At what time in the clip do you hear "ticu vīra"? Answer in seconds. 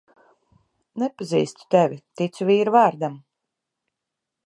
2.21-2.77